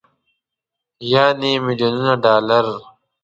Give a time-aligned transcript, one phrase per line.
[1.11, 2.65] يعنې ميليونونه ډالر.